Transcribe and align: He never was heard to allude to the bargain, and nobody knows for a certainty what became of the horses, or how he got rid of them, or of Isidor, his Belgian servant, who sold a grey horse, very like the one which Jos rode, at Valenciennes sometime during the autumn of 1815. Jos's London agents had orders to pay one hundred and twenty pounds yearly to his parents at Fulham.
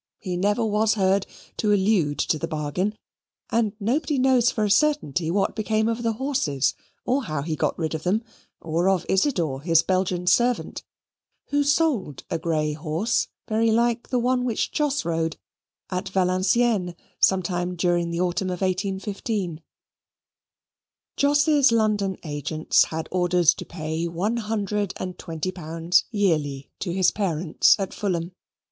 He 0.17 0.35
never 0.35 0.65
was 0.65 0.95
heard 0.95 1.27
to 1.57 1.71
allude 1.71 2.17
to 2.17 2.39
the 2.39 2.47
bargain, 2.47 2.97
and 3.51 3.73
nobody 3.79 4.17
knows 4.17 4.49
for 4.49 4.63
a 4.63 4.71
certainty 4.71 5.29
what 5.29 5.55
became 5.55 5.87
of 5.87 6.01
the 6.01 6.13
horses, 6.13 6.73
or 7.05 7.25
how 7.25 7.43
he 7.43 7.55
got 7.55 7.77
rid 7.77 7.93
of 7.93 8.01
them, 8.01 8.23
or 8.59 8.89
of 8.89 9.05
Isidor, 9.07 9.61
his 9.61 9.83
Belgian 9.83 10.25
servant, 10.25 10.83
who 11.49 11.63
sold 11.63 12.23
a 12.31 12.39
grey 12.39 12.73
horse, 12.73 13.27
very 13.47 13.69
like 13.69 14.09
the 14.09 14.17
one 14.17 14.43
which 14.43 14.71
Jos 14.71 15.05
rode, 15.05 15.37
at 15.91 16.09
Valenciennes 16.09 16.95
sometime 17.19 17.75
during 17.75 18.09
the 18.09 18.21
autumn 18.21 18.49
of 18.49 18.61
1815. 18.61 19.61
Jos's 21.15 21.71
London 21.71 22.17
agents 22.23 22.85
had 22.85 23.07
orders 23.11 23.53
to 23.53 23.65
pay 23.65 24.07
one 24.07 24.37
hundred 24.37 24.93
and 24.97 25.19
twenty 25.19 25.51
pounds 25.51 26.05
yearly 26.09 26.71
to 26.79 26.91
his 26.91 27.11
parents 27.11 27.75
at 27.79 27.93
Fulham. 27.93 28.31